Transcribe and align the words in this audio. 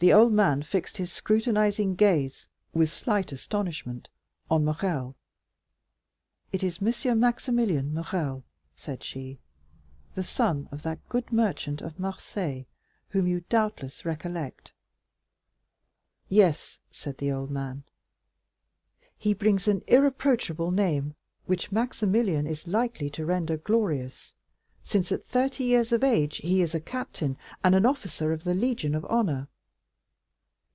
The 0.00 0.12
old 0.12 0.32
man 0.32 0.62
fixed 0.62 0.98
his 0.98 1.10
scrutinizing 1.12 1.96
gaze 1.96 2.46
with 2.72 2.88
slight 2.88 3.32
astonishment 3.32 4.08
on 4.48 4.64
Morrel. 4.64 5.16
"It 6.52 6.62
is 6.62 6.78
M. 6.80 7.18
Maximilian 7.18 7.92
Morrel," 7.92 8.44
said 8.76 9.02
she; 9.02 9.40
"the 10.14 10.22
son 10.22 10.68
of 10.70 10.84
that 10.84 11.08
good 11.08 11.32
merchant 11.32 11.82
of 11.82 11.98
Marseilles, 11.98 12.66
whom 13.08 13.26
you 13.26 13.40
doubtless 13.48 14.04
recollect." 14.04 14.70
"Yes," 16.28 16.78
said 16.92 17.18
the 17.18 17.32
old 17.32 17.50
man. 17.50 17.82
"He 19.16 19.34
brings 19.34 19.66
an 19.66 19.82
irreproachable 19.88 20.70
name, 20.70 21.16
which 21.46 21.72
Maximilian 21.72 22.46
is 22.46 22.68
likely 22.68 23.10
to 23.10 23.26
render 23.26 23.56
glorious, 23.56 24.32
since 24.84 25.10
at 25.10 25.26
thirty 25.26 25.64
years 25.64 25.90
of 25.90 26.04
age 26.04 26.36
he 26.36 26.62
is 26.62 26.72
a 26.72 26.80
captain, 26.80 27.36
an 27.64 27.84
officer 27.84 28.30
of 28.32 28.44
the 28.44 28.54
Legion 28.54 28.94
of 28.94 29.04
Honor." 29.06 29.48